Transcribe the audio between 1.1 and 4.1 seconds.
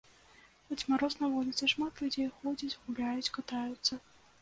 на вуліцы шмат людзей, ходзяць, гуляюць, катаюцца.